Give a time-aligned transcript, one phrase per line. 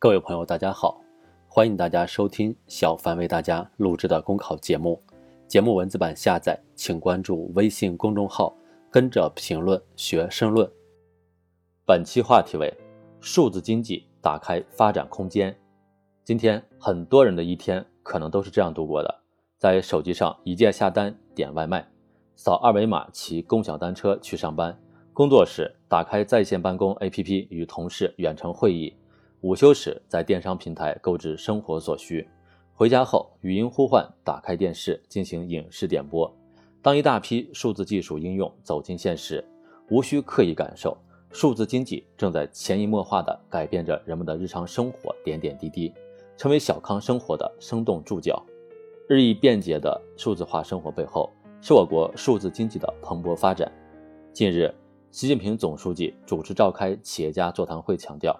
[0.00, 1.00] 各位朋友，大家好，
[1.48, 5.02] 欢迎大家收听小凡为大家录制的公考节目。
[5.48, 8.54] 节目文字版下载，请关注微信公众号，
[8.92, 10.70] 跟着评论学申论。
[11.84, 12.72] 本期话题为：
[13.20, 15.52] 数字经济打开发展空间。
[16.22, 19.12] 今天很多人的一天可能都是这样度过的：
[19.58, 21.84] 在手机上一键下单点外卖，
[22.36, 24.78] 扫二维码骑共享单车去上班，
[25.12, 28.94] 工作时打开在线办公 APP 与同事远程会议。
[29.42, 32.26] 午休时，在电商平台购置生活所需；
[32.74, 36.28] 回家后，语音呼唤，打开电视进行影视点播。
[36.82, 39.44] 当一大批数字技术应用走进现实，
[39.90, 40.96] 无需刻意感受，
[41.30, 45.94] 数字经济正在潜移默化地改变着人们的日常生活点点滴滴，
[46.36, 48.44] 成为小康生活的生动注脚。
[49.06, 51.30] 日益便捷的数字化生活背后，
[51.60, 53.70] 是我国数字经济的蓬勃发展。
[54.32, 54.74] 近日，
[55.12, 58.36] 习近平总书记主持召开企业家座谈会，强调。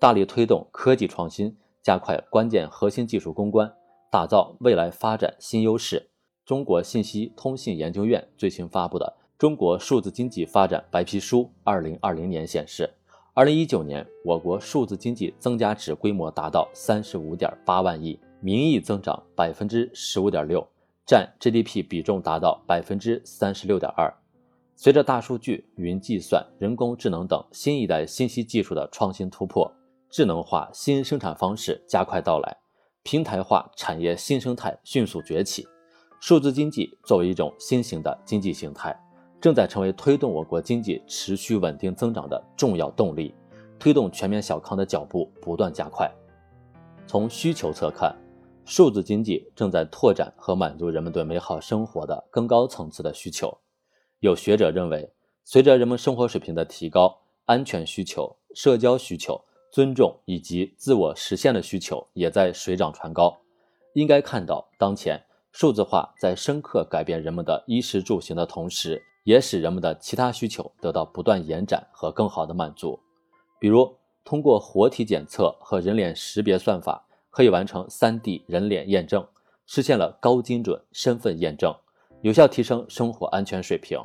[0.00, 3.72] 大力推动科技创新，加快关键核心技术攻关，
[4.12, 6.10] 打造未来发展新优势。
[6.46, 12.88] 中国信息通信研究院最新发布的《中国数字经济发展白皮书（二零二零年）》显示，
[13.34, 20.64] 二零一九年我国数字经济增加值规模达到三十五点八万亿，名义增长百分之十五点六，
[21.04, 24.14] 占 GDP 比重达到百分之三十六点二。
[24.76, 29.68] 随着大数据、云计算、人工智能等新一代信息技术的创新突破。
[30.10, 32.56] 智能化新生产方式加快到来，
[33.02, 35.68] 平台化产业新生态迅速崛起，
[36.18, 38.98] 数字经济作为一种新型的经济形态，
[39.38, 43.34] 正在成为推动我国经济持续稳定增长的重要动力，
[43.78, 46.10] 推动全面小康的脚步不断加快。
[47.06, 48.16] 从需求侧看，
[48.64, 53.58] 数字经济正在拓展和满足人们对美好生活的更高层次的需求。
[54.20, 55.12] 有学者认为，
[55.44, 59.44] 随着人们生活水平的提高，安全需求、社交需求。
[59.70, 63.38] 尊重以及自我实现的需求也在水涨船高。
[63.94, 65.20] 应该看到，当前
[65.52, 72.98] 数字化在深刻改变人们的衣食住行的同时，也使人们的其他需求得到不断延展和更好的满足。
[73.58, 79.26] 比如，通过活体检测和人脸识别算法，可以完成 3D 人脸验证，
[79.66, 81.74] 实现了高精准身份验证，
[82.22, 83.98] 有效提升生活安全水平。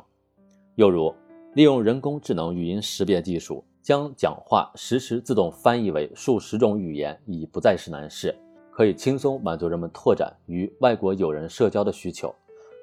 [0.76, 1.14] 又如，
[1.54, 3.64] 利用人工智能语音识别技术。
[3.84, 8.34] 将讲话实时自动翻译为数十种语言已不再是难事，
[8.70, 12.34] 可以轻松满足人们拓展与外国友人社交的需求。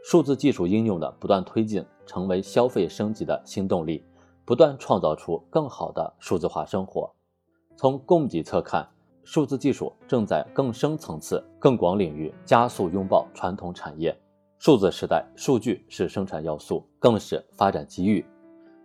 [0.04, 4.06] 数字技术应用的不断推进，成为消费升级的新动力，
[4.46, 7.12] 不断创造出更好的数字化生活。
[7.76, 8.88] 从供给侧看，
[9.24, 14.16] 数字技术正在更深层次、更广领域加速拥抱传统产业。
[14.60, 18.24] 数字时代，数据是生产要素，更是发展机遇。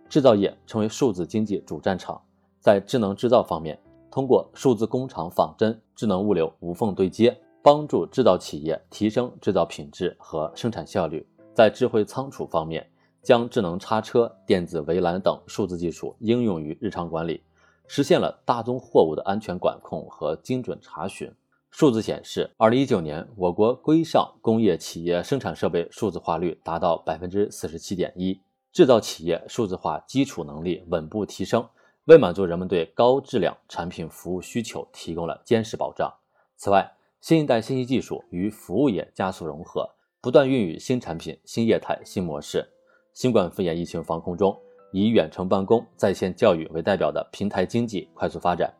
[0.09, 2.21] 制造业成为数字经济主战场，
[2.59, 3.77] 在智能制造方面，
[4.09, 12.89] 通过数字工厂仿真、智能物流无缝对接，帮助制造企业提升制造品质和生产效率；在智慧仓储方面，
[13.21, 17.43] 将智能叉车、电子围栏等数字技术应用于日常管理，
[17.87, 21.29] 实现了大宗货物的安全管控和精准查询。
[21.69, 28.39] 数字显示，二零一九年我国规上工业企业生产设备数字化率达到百分之四十七点一。
[28.71, 31.67] 制造企业数字化基础能力稳步提升，
[32.05, 36.13] 为满足人们对高质量产品服务需求提供了坚实保障。
[36.55, 39.89] 此外，新一代信息技术与服务业加速融合，
[40.21, 42.67] 不断孕育新产品、新业态、新模式。
[43.13, 44.55] 新冠肺炎疫情防控中，
[44.91, 48.71] 以远程办公、在线教育为代表的平台经济快速发展，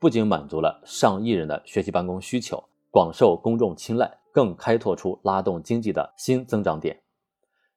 [0.00, 7.00] 不仅满足了上亿人的学习办公需求，广受公众青睐，更开拓出拉动经济的新增长点。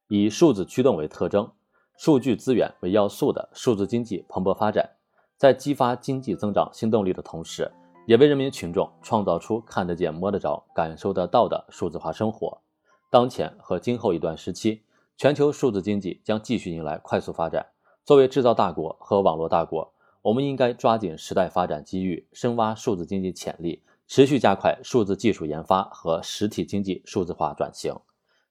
[0.07, 1.51] 以数字驱动为特征。
[1.97, 4.88] 数据资源为要素的数字经济蓬勃发展，
[5.35, 7.72] 在激发经济增长新动力的同时，
[8.06, 12.62] 也为人民群众创造出看得见、摸得着、感受得到的数字化生活。
[13.09, 14.84] 当前和今后一段时期，
[15.18, 17.66] 全球数字经济将继续迎来快速发展。
[18.06, 19.91] 作为制造大国和网络大国，
[20.22, 27.95] 我们应该抓紧时代发展机遇，深挖数字经济潜力，持续加快数字技术研发和实体经济数字化转型，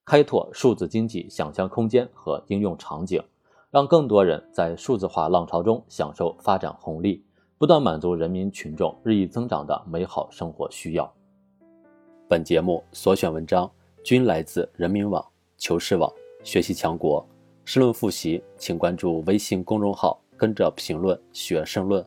[0.04, 3.22] 开拓数字经济想象空间和应用场景。
[3.76, 7.22] 让更多人在数字化浪潮中享受发展红利，
[7.58, 11.12] 不断满足人民群众日益增长的美好生活需要。
[12.26, 13.70] 本节目所选文章
[14.02, 15.22] 均来自人民网、
[15.58, 16.10] 求是网、
[16.42, 17.22] 学习强国。
[17.66, 22.02] 申论复习，请关注微信公众号，跟着评论学申论。